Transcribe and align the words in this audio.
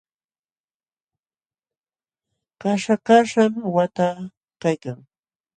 Kaśha 2.61 2.95
kaśham 3.07 3.53
waqta 3.75 4.07
kaykan. 4.61 4.99